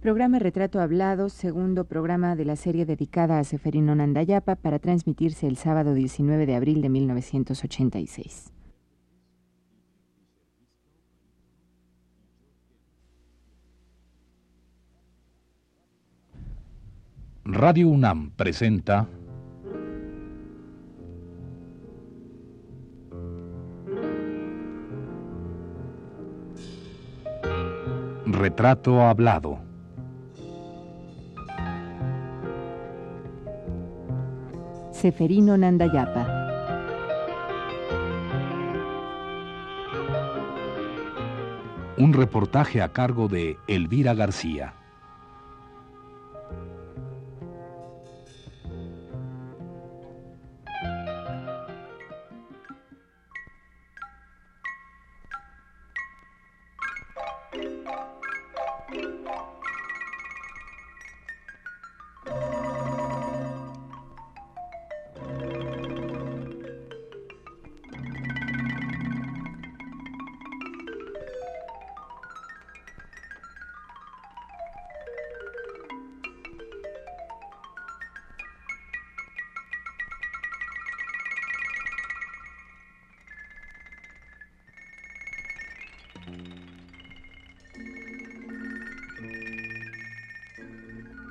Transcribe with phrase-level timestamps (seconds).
[0.00, 5.56] Programa Retrato Hablado, segundo programa de la serie dedicada a Seferino Nandayapa para transmitirse el
[5.56, 8.52] sábado 19 de abril de 1986.
[17.44, 19.08] Radio UNAM presenta
[28.26, 29.67] Retrato Hablado.
[34.98, 36.26] Seferino Nandayapa.
[41.96, 44.74] Un reportaje a cargo de Elvira García.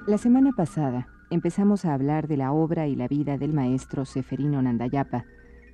[0.08, 4.62] La semana pasada empezamos a hablar de la obra y la vida del maestro Seferino
[4.62, 5.26] Nandayapa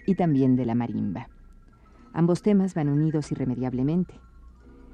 [0.08, 1.30] y también de la marimba.
[2.14, 4.16] Ambos temas van unidos irremediablemente.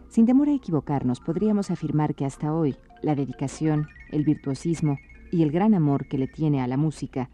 [0.09, 4.97] Sin temor a equivocarnos, podríamos afirmar que hasta hoy la dedicación, el virtuosismo
[5.31, 7.29] y el gran amor que le tiene a la música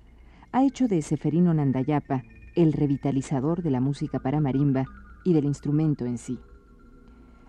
[0.51, 2.21] ha hecho de Seferino Nandayapa
[2.53, 4.85] el revitalizador de la música para marimba
[5.23, 6.37] y del instrumento en sí.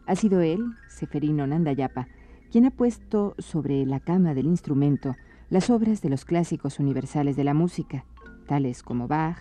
[0.06, 2.08] Ha sido él, Seferino Nandayapa,
[2.56, 5.14] quien ha puesto sobre la cama del instrumento
[5.50, 8.06] las obras de los clásicos universales de la música,
[8.46, 9.36] tales como Bach,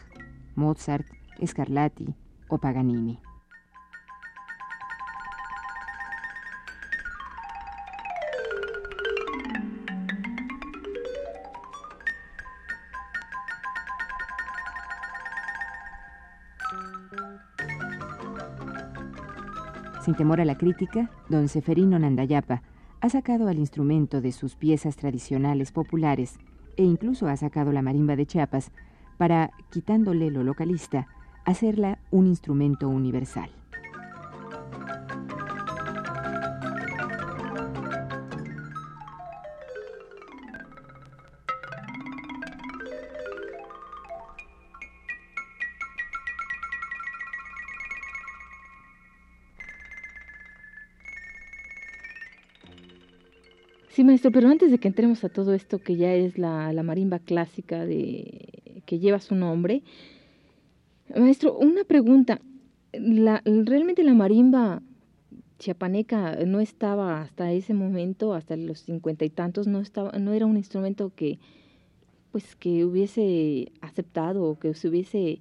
[0.55, 1.07] Mozart,
[1.45, 2.13] Scarlatti
[2.49, 3.21] o Paganini.
[20.03, 22.61] Sin temor a la crítica, don Seferino Nandayapa
[23.05, 26.39] ha sacado al instrumento de sus piezas tradicionales populares
[26.75, 28.71] e incluso ha sacado la marimba de Chiapas
[29.17, 31.07] para, quitándole lo localista,
[31.45, 33.51] hacerla un instrumento universal.
[53.95, 57.19] Sí, maestro, pero antes de que entremos a todo esto que ya es la, marimba
[57.19, 59.83] clásica de, que lleva su nombre,
[61.15, 62.41] maestro, una pregunta.
[62.91, 64.81] La, ¿Realmente la marimba
[65.59, 70.45] chiapaneca no estaba hasta ese momento, hasta los cincuenta y tantos, no, estaba, no era
[70.45, 71.39] un instrumento que,
[72.33, 75.39] pues, que hubiese aceptado o que se hubiese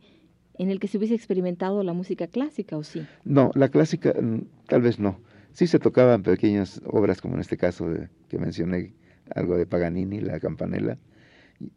[0.59, 3.05] en el que se hubiese experimentado la música clásica, ¿o sí?
[3.25, 5.19] No, la clásica mm, tal vez no.
[5.55, 8.93] Sí se tocaban pequeñas obras, como en este caso de, que mencioné,
[9.37, 10.99] algo de Paganini, la campanela,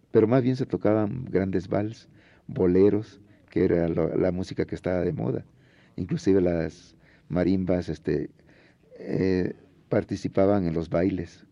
[0.09, 2.09] pero más bien se tocaban grandes vals,
[2.47, 3.21] boleros,
[3.51, 5.45] que era la música que estaba de moda.
[5.95, 6.95] Inclusive las
[7.29, 8.31] marimbas este,
[8.97, 9.53] eh,
[9.89, 11.45] participaban en los bailes,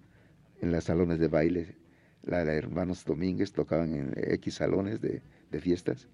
[0.61, 1.75] en los salones de baile.
[2.23, 5.21] La de Hermanos Domínguez tocaban en X salones de,
[5.61, 6.09] fiestas,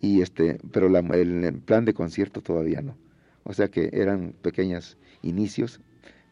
[0.00, 3.05] y este, pero el plan de concierto todavía no.
[3.46, 5.80] O sea que eran pequeños inicios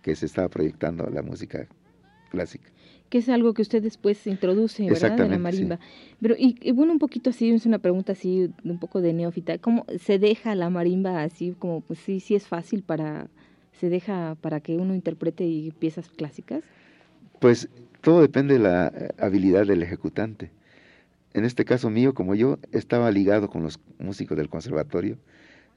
[0.02, 1.68] que se estaba proyectando la música
[2.30, 2.70] clásica.
[3.08, 5.20] Que es algo que usted después introduce, ¿verdad?
[5.20, 5.78] En la marimba.
[6.20, 9.58] Pero, y, bueno, un poquito así, es una pregunta así, un poco de neófita.
[9.58, 13.28] ¿Cómo se deja la marimba así, como, pues sí, sí es fácil para,
[13.78, 16.64] se deja para que uno interprete piezas clásicas?
[17.38, 17.68] Pues
[18.00, 20.50] todo depende de la habilidad del ejecutante.
[21.32, 25.18] En este caso mío, como yo estaba ligado con los músicos del conservatorio,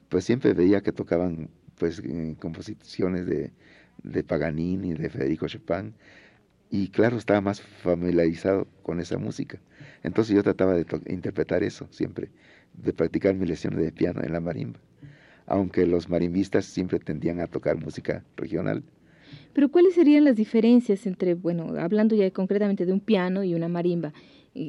[0.08, 2.02] pues siempre veía que tocaban pues
[2.40, 3.52] composiciones de,
[4.02, 5.94] de Paganini, de Federico Chopin,
[6.70, 9.58] y claro, estaba más familiarizado con esa música.
[10.02, 12.30] Entonces yo trataba de interpretar eso siempre,
[12.74, 14.78] de practicar mis lecciones de piano en la marimba,
[15.46, 18.82] aunque los marimbistas siempre tendían a tocar música regional.
[19.52, 23.68] Pero ¿cuáles serían las diferencias entre, bueno, hablando ya concretamente de un piano y una
[23.68, 24.12] marimba,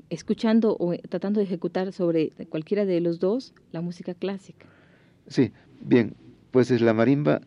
[0.09, 4.65] escuchando o tratando de ejecutar sobre cualquiera de los dos la música clásica?
[5.29, 6.15] Sí, bien,
[6.51, 7.41] pues es la marimba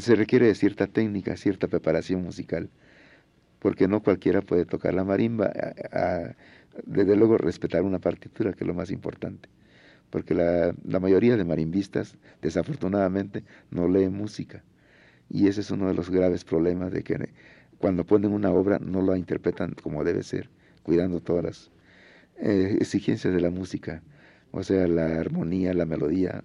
[0.00, 2.70] se requiere de cierta técnica, cierta preparación musical.
[3.60, 5.52] porque no cualquiera puede tocar la marimba,
[6.86, 9.48] desde luego respetar una partitura, que es lo más importante,
[10.10, 14.64] porque la, la mayoría de marimbistas, desafortunadamente, no leen música,
[15.28, 17.30] y ese es uno de los graves problemas de que
[17.78, 20.50] cuando ponen una obra no la interpretan como debe ser,
[20.84, 21.72] cuidando todas las
[22.38, 24.02] eh, exigencias de la música,
[24.52, 26.44] o sea, la armonía, la melodía,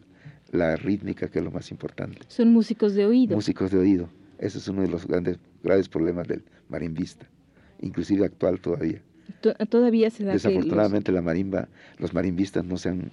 [0.51, 2.19] la rítmica, que es lo más importante.
[2.27, 3.35] Son músicos de oído.
[3.35, 4.09] Músicos de oído.
[4.39, 7.27] Ese es uno de los grandes, graves problemas del marimbista,
[7.81, 9.01] inclusive actual todavía.
[9.69, 11.67] todavía se da Desafortunadamente la marimba,
[11.97, 13.11] los marimbistas no se han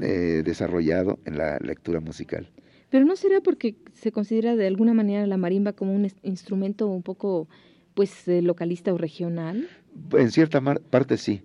[0.00, 2.48] eh, desarrollado en la lectura musical.
[2.90, 7.02] Pero no será porque se considera de alguna manera la marimba como un instrumento un
[7.02, 7.48] poco
[7.94, 9.68] pues eh, localista o regional.
[10.12, 11.42] En cierta parte sí,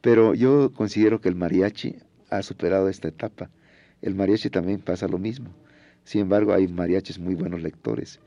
[0.00, 1.96] pero yo considero que el mariachi
[2.28, 3.50] ha superado esta etapa.
[4.02, 5.50] El mariachi también pasa lo mismo.
[6.04, 8.18] Sin embargo, hay mariachis muy buenos lectores,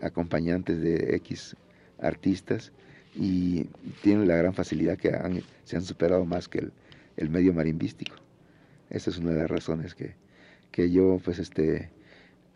[0.00, 1.56] acompañantes de X
[1.98, 2.72] artistas
[3.16, 3.64] y
[4.02, 5.12] tienen la gran facilidad que
[5.64, 6.70] se han superado más que
[7.16, 8.16] el, medio marimbístico.
[8.90, 10.14] Esa es una de las razones que,
[10.70, 11.90] que yo pues este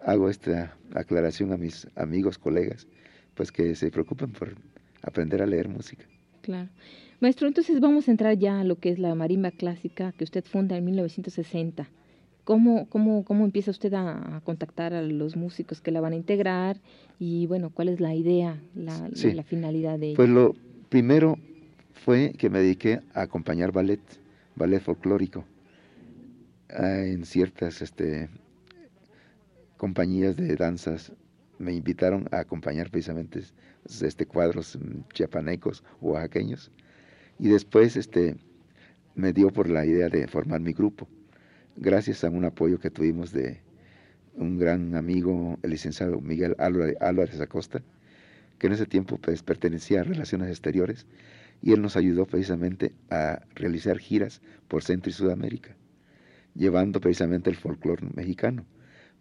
[0.01, 2.87] hago esta aclaración a mis amigos, colegas,
[3.35, 4.55] pues que se preocupen por
[5.03, 6.05] aprender a leer música.
[6.43, 6.69] Claro.
[7.21, 10.45] Maestro, entonces vamos a entrar ya a lo que es la marimba clásica que usted
[10.45, 11.89] funda en 1960.
[12.49, 16.81] ¿Cómo, cómo, cómo empieza usted a, contactar a los músicos que la van a integrar?
[17.19, 20.17] Y bueno, ¿cuál es la idea, la, la finalidad de ella?
[20.17, 20.55] Pues lo
[20.89, 21.37] primero
[21.93, 24.01] fue que me dediqué a acompañar ballet,
[24.57, 25.45] ballet folclórico,
[26.71, 28.31] en ciertas este,
[29.77, 31.13] compañías de danzas
[31.59, 33.43] me invitaron a acompañar precisamente
[33.85, 36.73] este cuadros mm, chiapanecos o oaxaqueños
[37.39, 38.37] y después este
[39.15, 41.07] me dio por la idea de formar mi grupo
[41.81, 43.61] gracias a un apoyo que tuvimos de
[44.35, 47.83] un gran amigo el licenciado Miguel Álvarez Acosta
[48.59, 51.07] que en ese tiempo pues pertenecía a Relaciones Exteriores
[51.63, 55.77] y él nos ayudó precisamente a realizar giras por Centro y Sudamérica
[56.55, 58.65] llevando precisamente el folclore mexicano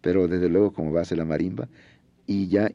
[0.00, 1.68] pero desde luego como base la marimba
[2.26, 2.72] y ya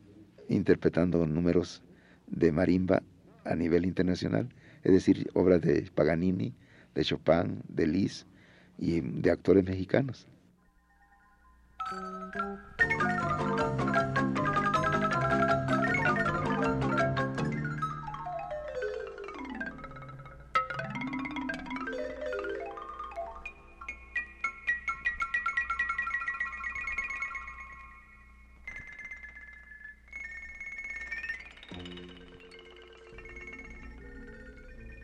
[0.48, 1.84] interpretando números
[2.28, 3.04] de marimba
[3.46, 4.50] a nivel internacional,
[4.84, 6.54] es decir, obras de Paganini,
[6.96, 8.26] de Chopin, de Lis
[8.78, 10.28] y de actores mexicanos.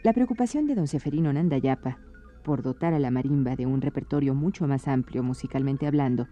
[0.01, 2.00] La preocupación de don Seferino Nandayapa
[2.44, 6.28] por dotar a la marimba de un repertorio mucho más amplio musicalmente hablando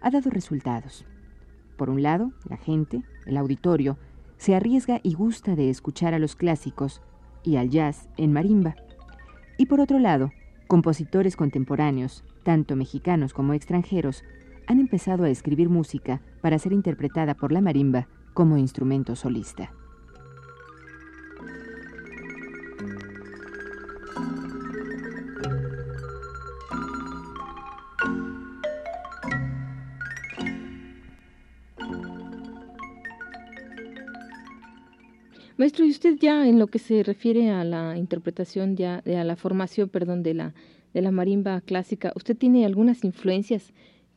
[0.00, 1.04] ha dado resultados.
[1.76, 3.98] Por un lado, la gente, el auditorio,
[4.36, 7.02] se arriesga y gusta de escuchar a los clásicos
[7.42, 8.76] y al jazz en marimba.
[9.56, 10.32] Y por otro lado,
[10.66, 14.24] compositores contemporáneos, tanto mexicanos como extranjeros,
[14.66, 19.72] han empezado a escribir música para ser interpretada por la marimba como instrumento solista.
[35.68, 39.36] Maestro, y usted ya en lo que se refiere a la interpretación, ya, a la
[39.36, 40.54] formación, perdón, de la,
[40.94, 43.74] de la marimba clásica, ¿usted tiene algunas influencias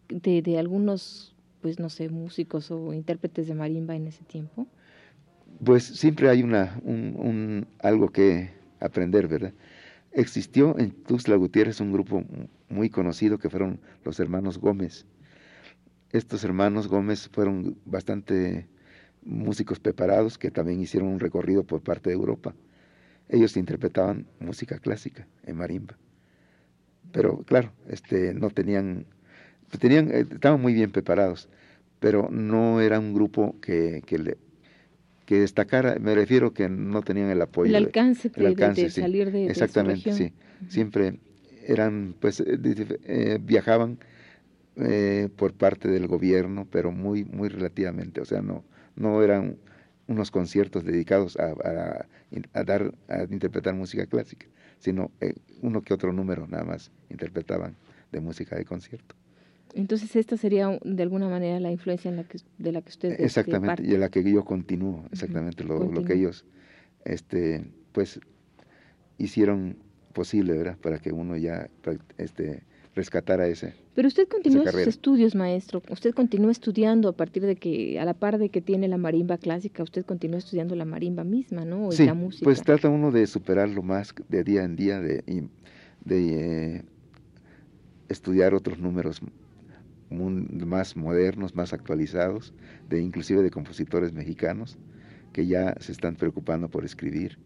[0.08, 4.66] de, de algunos, pues no sé, músicos o intérpretes de marimba en ese tiempo?
[5.62, 9.54] Pues siempre hay una, un, algo que aprender, ¿verdad?
[10.14, 12.24] Existió en Tuxtla Gutiérrez un grupo
[12.70, 15.06] muy conocido que fueron los hermanos Gómez.
[16.14, 18.70] Estos hermanos Gómez fueron bastante
[19.24, 22.56] músicos preparados que también hicieron un recorrido por parte de Europa.
[23.30, 25.98] Ellos interpretaban música clásica en marimba.
[27.12, 29.06] Pero claro, este, no tenían,
[29.80, 31.50] tenían, eh, estaban muy bien preparados,
[32.00, 34.38] pero no era un grupo que, que, le,
[35.26, 37.70] que destacara, me refiero que no tenían el apoyo.
[37.70, 40.34] El alcance, de, salir de, Exactamente, sí.
[40.68, 41.20] Siempre
[41.66, 42.58] eran, pues, eh,
[43.06, 44.00] eh, viajaban
[45.36, 48.64] por parte del gobierno, pero muy, muy relativamente, o sea, no,
[48.96, 49.58] no eran
[50.08, 51.54] unos conciertos dedicados a,
[52.64, 54.48] dar, a interpretar música clásica,
[54.80, 57.76] sino eh, uno que otro número nada más interpretaban
[58.12, 59.16] de música de concierto.
[59.74, 63.12] Entonces esta sería de alguna manera la influencia en la que, de la que usted
[63.12, 66.46] este, exactamente y en la que yo continúo exactamente lo, lo, que ellos
[67.06, 68.20] este pues
[69.18, 69.78] hicieron
[70.14, 71.70] posible verdad para que uno ya
[72.18, 72.64] este
[72.96, 73.74] rescatara ese.
[73.96, 75.82] Pero usted continúa sus estudios, maestro.
[75.90, 79.38] Usted continúa estudiando a partir de que, a la par de que tiene la marimba
[79.38, 81.92] clásica, usted continúa estudiando la marimba misma, ¿no?
[81.92, 82.44] sí, la música.
[82.44, 85.24] pues trata uno de superarlo más de día en día, de,
[86.06, 86.84] de eh,
[88.10, 89.22] estudiar otros números
[90.10, 92.54] más modernos, más actualizados,
[92.90, 94.78] de inclusive de compositores mexicanos
[95.32, 97.38] que ya se están preocupando por escribir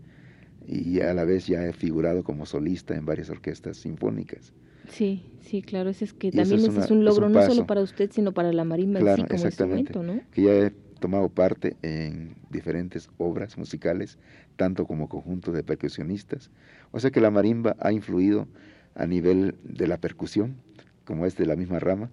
[0.68, 4.54] y a la vez ya he figurado como solista en varias orquestas sinfónicas.
[4.89, 8.34] Sí, sí, claro, ese es que también es un logro no solo para usted, sino
[8.34, 10.22] para la marimba en sí como instrumento, ¿no?
[10.32, 14.18] Que ya he tomado parte en diferentes obras musicales,
[14.56, 16.50] tanto como conjunto de percusionistas.
[16.92, 18.48] O sea que la marimba ha influido
[18.96, 20.56] a nivel de la percusión,
[21.04, 22.10] como es de la misma rama.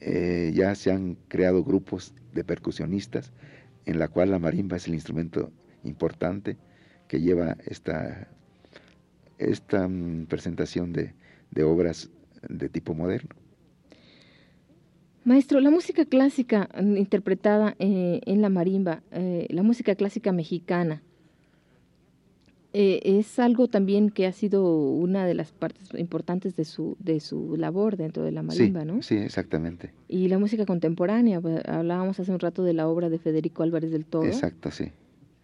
[0.00, 3.32] Eh, ya se han creado grupos de percusionistas
[3.84, 5.52] en la cual la marimba es el instrumento
[5.84, 6.56] importante
[7.08, 8.28] que lleva esta,
[9.38, 11.14] esta mm, presentación de,
[11.52, 12.10] de obras
[12.48, 13.30] de tipo moderno.
[15.24, 21.02] Maestro, la música clásica mm, interpretada eh, en la marimba, eh, la música clásica mexicana,
[22.74, 27.20] eh, es algo también que ha sido una de las partes importantes de su, de
[27.20, 29.02] su labor dentro de la marimba, ¿no?
[29.02, 29.92] Sí, exactamente.
[30.08, 34.06] Y la música contemporánea, hablábamos hace un rato de la obra de Federico Álvarez del
[34.06, 34.26] Toro.
[34.26, 34.90] Exacto, sí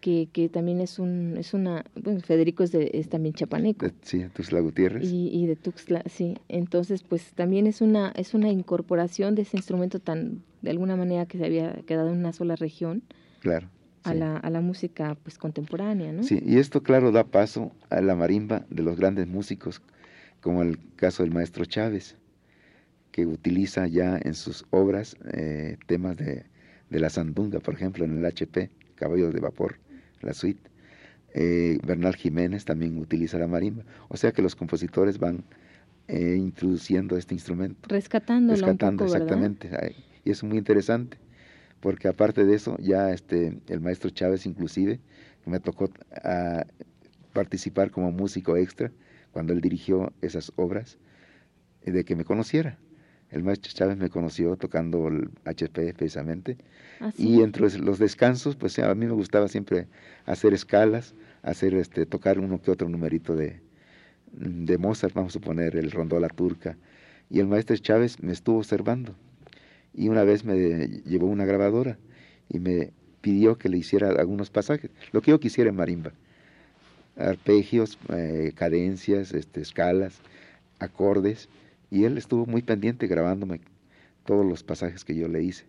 [0.09, 3.85] que, que también es un es una bueno Federico es, de, es también chapaneco.
[4.01, 5.03] Sí de Tuxtla Gutiérrez.
[5.03, 6.35] Y, y, de Tuxtla sí.
[6.47, 11.27] Entonces pues también es una es una incorporación de ese instrumento tan de alguna manera
[11.27, 13.03] que se había quedado en una sola región
[13.39, 13.69] claro
[14.03, 18.01] a la a la música pues contemporánea no sí y esto claro da paso a
[18.01, 19.81] la marimba de los grandes músicos
[20.41, 22.17] como el caso del maestro Chávez
[23.11, 26.45] que utiliza ya en sus obras eh, temas de,
[26.89, 29.77] de la sandunga por ejemplo en el HP Caballos de Vapor
[30.21, 30.69] la suite.
[31.33, 33.83] Eh, Bernal Jiménez también utiliza la marimba.
[34.07, 35.43] O sea que los compositores van
[36.07, 37.87] eh, introduciendo este instrumento.
[37.87, 39.69] Rescatándolo Rescatando, un poco, exactamente.
[40.25, 41.17] Y es muy interesante,
[41.79, 44.99] porque aparte de eso, ya este, el maestro Chávez inclusive,
[45.45, 45.89] me tocó
[46.23, 46.65] a,
[47.33, 48.91] participar como músico extra
[49.31, 50.97] cuando él dirigió esas obras,
[51.83, 52.77] eh, de que me conociera.
[53.31, 56.57] El maestro Chávez me conoció tocando el HP precisamente.
[56.99, 59.87] ¿Ah, y entre los descansos, pues a mí me gustaba siempre
[60.25, 63.61] hacer escalas, hacer este, tocar uno que otro numerito de,
[64.33, 66.75] de Mozart, vamos a suponer, el rondó la turca.
[67.29, 69.13] Y el maestro Chávez me estuvo observando.
[69.93, 70.55] Y una vez me
[71.05, 71.99] llevó una grabadora
[72.49, 76.13] y me pidió que le hiciera algunos pasajes, lo que yo quisiera en marimba.
[77.15, 80.19] Arpegios, eh, cadencias, este, escalas,
[80.79, 81.49] acordes
[81.91, 83.61] y él estuvo muy pendiente grabándome
[84.25, 85.65] todos los pasajes que yo le hice.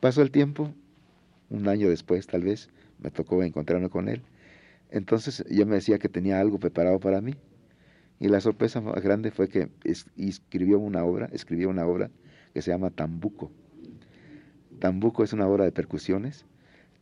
[0.00, 0.72] Pasó el tiempo,
[1.50, 4.22] un año después tal vez, me tocó encontrarme con él.
[4.90, 7.34] Entonces yo me decía que tenía algo preparado para mí.
[8.20, 9.68] Y la sorpresa más grande fue que
[10.16, 12.10] escribió una obra, escribió una obra
[12.52, 13.50] que se llama Tambuco.
[14.78, 16.46] Tambuco es una obra de percusiones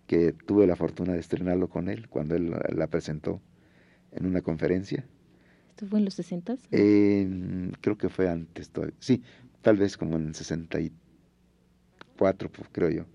[0.06, 3.40] que tuve la fortuna de estrenarlo con él cuando él la presentó
[4.10, 5.04] en una conferencia
[5.72, 6.56] ¿Esto fue en los 60?
[7.80, 8.94] creo que fue antes todavía.
[8.98, 9.22] Sí,
[9.62, 13.06] tal vez como en 64, pues, creo yo.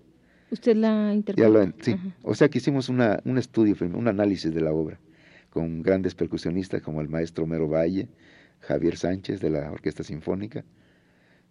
[0.50, 1.72] ¿Usted la interpretó?
[1.80, 4.98] sí, o sea que hicimos una, un estudio, un análisis de la obra
[5.50, 8.08] con grandes percusionistas como el maestro Homero Valle,
[8.60, 10.64] Javier Sánchez de la Orquesta Sinfónica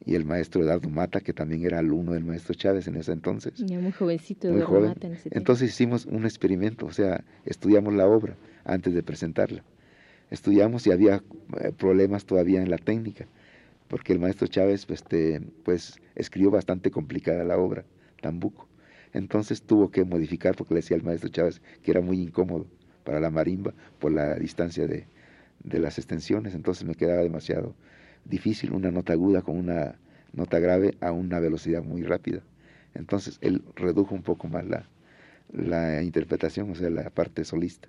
[0.05, 3.53] y el maestro Eduardo Mata, que también era alumno del maestro Chávez en ese entonces.
[3.55, 4.89] Ya muy jovencito, muy joven.
[4.89, 8.35] Mata en ese Entonces hicimos un experimento, o sea, estudiamos la obra
[8.65, 9.63] antes de presentarla
[10.29, 11.24] estudiamos y había
[11.62, 13.27] eh, problemas todavía en la técnica,
[13.88, 17.86] porque el maestro Chávez este, pues, escribió bastante complicada la obra,
[18.22, 18.67] Tambuco.
[19.13, 22.67] Entonces tuvo que modificar, porque le decía al maestro Chávez que era muy incómodo
[23.03, 25.05] para la marimba por la distancia de,
[25.63, 27.74] de las extensiones, entonces me quedaba demasiado
[28.25, 29.98] difícil una nota aguda con una
[30.34, 32.41] nota grave a una velocidad muy rápida.
[32.93, 34.88] Entonces él redujo un poco más la,
[35.51, 37.88] la interpretación, o sea, la parte solista.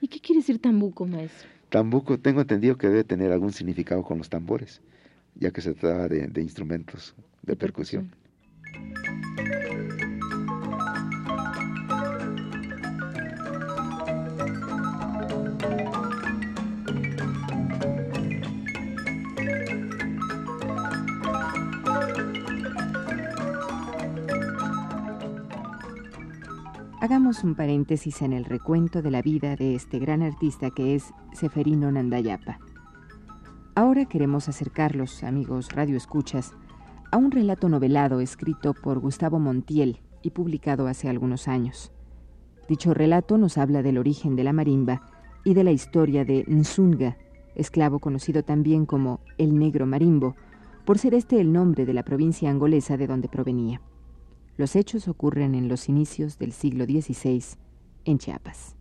[0.00, 1.48] ¿Y qué quiere decir tambuco, maestro?
[1.70, 4.80] Tambuco tengo entendido que debe tener algún significado con los tambores,
[5.34, 8.10] ya que se trata de, instrumentos de, percusión.
[27.08, 31.14] Hagamos un paréntesis en el recuento de la vida de este gran artista que es
[31.32, 32.58] Seferino Nandayapa.
[33.74, 36.52] Ahora queremos acercarlos, amigos radioescuchas,
[37.10, 41.92] a un relato novelado escrito por Gustavo Montiel y publicado hace algunos años.
[42.68, 45.00] Dicho relato nos habla del origen de la marimba
[45.46, 47.16] y de la historia de Nzunga,
[47.54, 50.36] esclavo conocido también como el negro marimbo,
[50.84, 53.80] por ser este el nombre de la provincia angolesa de donde provenía.
[54.58, 57.44] Los hechos ocurren en los inicios del siglo XVI
[58.04, 58.74] en Chiapas.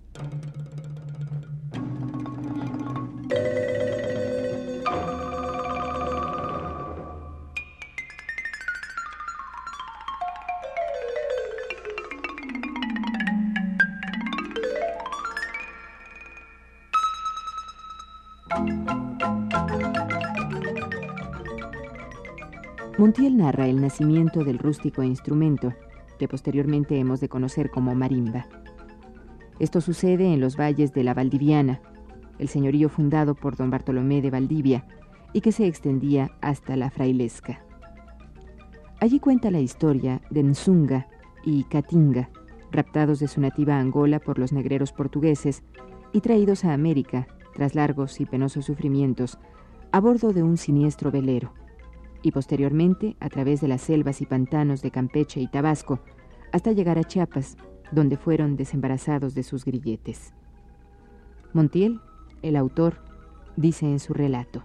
[22.97, 25.71] Montiel narra el nacimiento del rústico instrumento,
[26.17, 28.47] que posteriormente hemos de conocer como marimba.
[29.59, 31.79] Esto sucede en los valles de la Valdiviana,
[32.39, 34.87] el señorío fundado por don Bartolomé de Valdivia
[35.31, 37.61] y que se extendía hasta la Frailesca.
[38.99, 41.07] Allí cuenta la historia de Nzunga
[41.43, 42.31] y Catinga,
[42.71, 45.61] raptados de su nativa Angola por los negreros portugueses
[46.13, 49.37] y traídos a América, tras largos y penosos sufrimientos,
[49.91, 51.53] a bordo de un siniestro velero
[52.27, 56.01] y posteriormente a través de las selvas y pantanos de Campeche y Tabasco,
[56.51, 57.55] hasta llegar a Chiapas,
[57.91, 60.33] donde fueron desembarazados de sus grilletes.
[61.53, 62.01] Montiel,
[62.41, 63.01] el autor,
[63.55, 64.61] dice en su relato.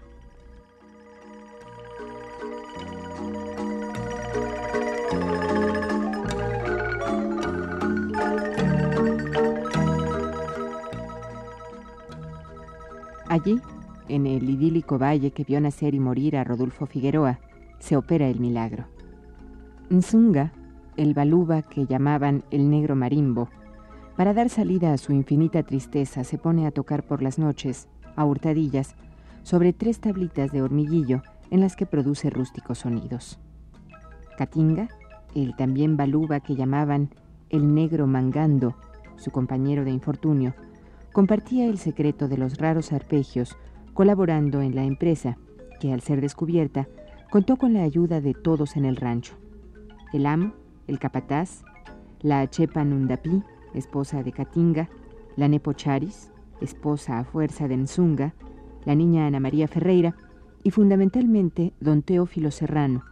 [13.28, 13.60] Allí,
[14.08, 17.38] en el idílico valle que vio nacer y morir a Rodolfo Figueroa,
[17.82, 18.84] se opera el milagro.
[19.90, 20.52] Nzunga,
[20.96, 23.48] el baluba que llamaban el negro marimbo,
[24.16, 28.24] para dar salida a su infinita tristeza se pone a tocar por las noches, a
[28.24, 28.94] hurtadillas,
[29.42, 33.40] sobre tres tablitas de hormiguillo en las que produce rústicos sonidos.
[34.38, 34.88] Catinga,
[35.34, 37.10] el también baluba que llamaban
[37.50, 38.76] el negro mangando,
[39.16, 40.54] su compañero de infortunio,
[41.12, 43.56] compartía el secreto de los raros arpegios
[43.92, 45.36] colaborando en la empresa,
[45.80, 46.86] que al ser descubierta,
[47.32, 49.32] contó con la ayuda de todos en el rancho.
[50.12, 50.52] El amo,
[50.86, 51.64] el capataz,
[52.20, 54.90] la Chepa Nundapi, esposa de Catinga,
[55.36, 58.34] la Nepo Charis, esposa a fuerza de Nzunga,
[58.84, 60.14] la niña Ana María Ferreira
[60.62, 63.02] y fundamentalmente don Teófilo Serrano,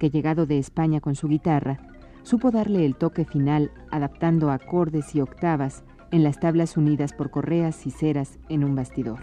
[0.00, 1.78] que llegado de España con su guitarra,
[2.24, 7.86] supo darle el toque final adaptando acordes y octavas en las tablas unidas por correas
[7.86, 9.20] y ceras en un bastidor.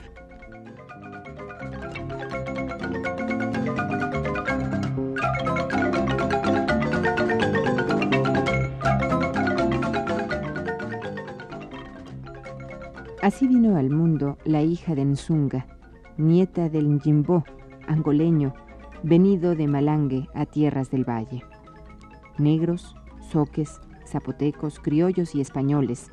[13.28, 15.68] Así vino al mundo la hija de Nzunga,
[16.16, 17.44] nieta del Njimbo,
[17.86, 18.54] angoleño,
[19.04, 21.44] venido de Malangue a tierras del valle.
[22.38, 26.10] Negros, soques, zapotecos, criollos y españoles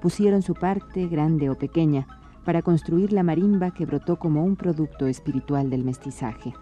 [0.00, 2.06] pusieron su parte, grande o pequeña,
[2.46, 6.54] para construir la marimba que brotó como un producto espiritual del mestizaje.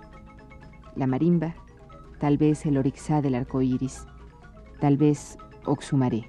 [0.97, 1.55] La marimba,
[2.19, 4.05] tal vez el orixá del arco iris,
[4.81, 6.29] tal vez Oxumaré.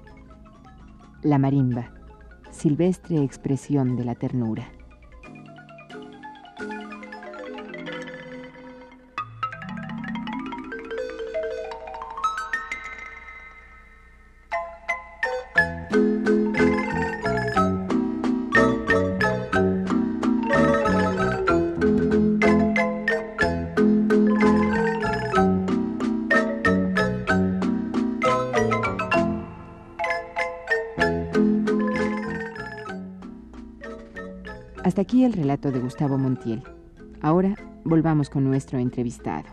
[1.22, 1.93] La marimba
[2.54, 4.70] silvestre expresión de la ternura.
[35.24, 36.62] El relato de Gustavo Montiel.
[37.22, 39.44] Ahora volvamos con nuestro entrevistado.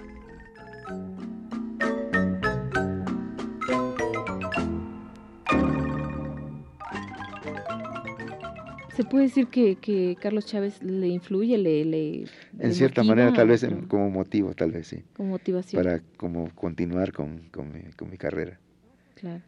[8.97, 11.85] ¿Se puede decir que, Carlos Chávez le influye, le...
[11.85, 12.25] le
[12.59, 15.05] en cierta manera, tal vez como motivo, tal vez sí.
[15.15, 15.81] Como motivación.
[15.81, 18.59] Para como continuar con, con, mi, con mi carrera.
[19.15, 19.41] Claro.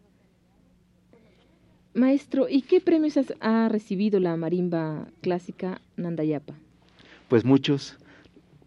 [1.93, 6.55] Maestro, ¿y qué premios ha recibido la marimba clásica Nandayapa?
[7.27, 7.99] Pues muchos,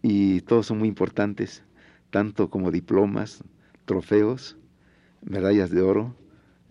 [0.01, 1.63] y todos son muy importantes,
[2.09, 3.43] tanto como diplomas,
[3.83, 4.55] trofeos,
[5.21, 6.15] medallas de oro,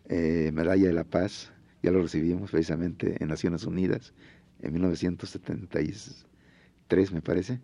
[0.09, 4.14] eh, medalla de la paz, ya lo recibimos precisamente en Naciones Unidas
[4.62, 7.61] en 1973, me parece.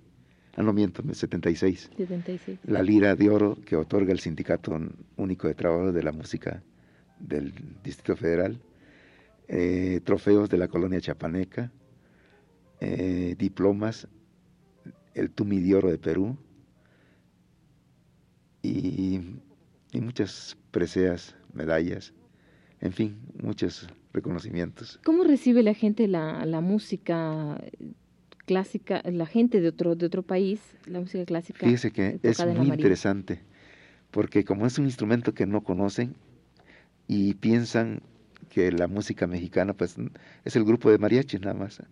[0.54, 1.90] Ah, no miento, 76.
[1.96, 2.58] 76.
[2.64, 4.78] La lira de oro que otorga el Sindicato
[5.16, 6.62] Único de Trabajo de la Música
[7.18, 8.60] del Distrito Federal
[9.48, 11.72] eh, trofeos de la colonia chapaneca,
[12.80, 14.08] eh, diplomas,
[15.14, 16.36] el Tumi de Oro de Perú
[18.62, 19.20] y,
[19.92, 22.12] muchas preseas, medallas,
[22.80, 24.98] en fin, muchos reconocimientos.
[25.04, 27.60] ¿Cómo recibe la gente la, música
[28.46, 31.60] clásica, la gente de otro, de otro país, la música clásica.
[31.60, 33.40] Fíjese que es muy interesante,
[34.10, 36.16] porque como es un instrumento que no conocen
[37.06, 38.02] y piensan
[38.48, 39.96] que la música mexicana pues
[40.44, 41.82] es el grupo de mariachis nada más.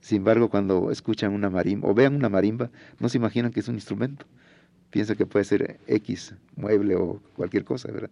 [0.00, 3.68] Sin embargo, cuando escuchan una marimba o vean una marimba, no se imaginan que es
[3.68, 4.26] un instrumento.
[4.90, 8.10] Piensan que puede ser X, mueble o cualquier cosa, ¿verdad?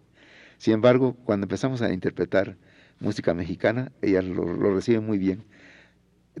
[0.57, 2.57] Sin embargo, cuando empezamos a interpretar
[2.99, 5.43] música mexicana, ellas lo, reciben muy bien.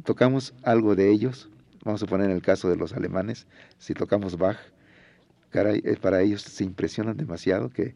[0.03, 1.49] Tocamos algo de ellos,
[1.83, 3.47] vamos a poner el caso de los alemanes,
[3.79, 4.57] si tocamos Bach,
[5.49, 7.95] caray, eh, para ellos se impresionan demasiado que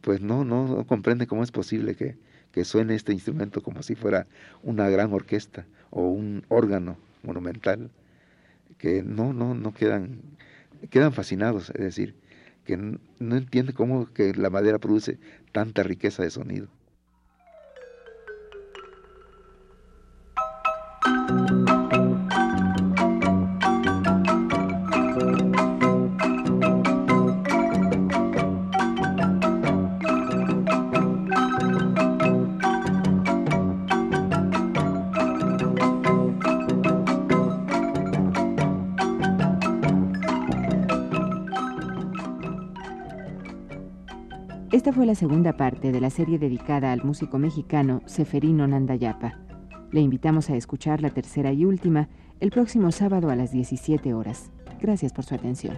[0.00, 2.16] pues no, no, no comprenden cómo es posible que,
[2.52, 4.26] que suene este instrumento como si fuera
[4.62, 7.90] una gran orquesta o un órgano monumental,
[8.78, 10.20] que no, no, no quedan,
[10.90, 12.14] quedan fascinados, es decir,
[12.64, 15.18] que no entiende cómo que la madera produce
[15.52, 16.68] tanta riqueza de sonido.
[44.80, 49.38] Esta fue la segunda parte de la serie dedicada al músico mexicano Seferino Nandayapa.
[49.92, 52.08] Le invitamos a escuchar la tercera y última
[52.40, 54.50] el próximo sábado a las 17 horas.
[54.80, 55.76] Gracias por su atención.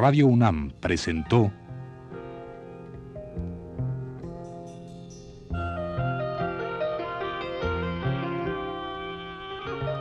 [0.00, 1.50] Radio UNAM presentó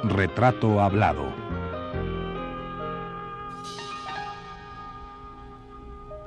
[0.04, 1.26] Retrato Hablado.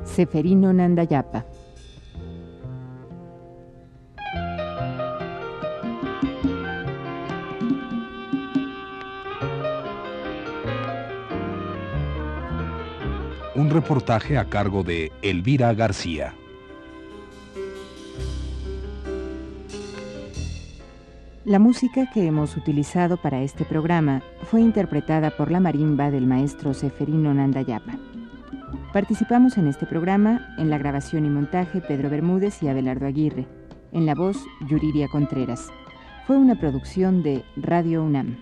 [0.02, 1.44] Seferino Nandayapa.
[13.56, 16.34] Un reportaje a cargo de Elvira García.
[21.44, 26.74] La música que hemos utilizado para este programa fue interpretada por la marimba del maestro
[26.74, 27.98] Seferino Nandayapa.
[28.92, 33.48] Participamos en este programa en la grabación y montaje Pedro Bermúdez y Abelardo Aguirre,
[33.90, 34.36] en la voz
[34.68, 35.70] Yuriria Contreras.
[36.24, 38.36] Fue una producción de Radio UNAM.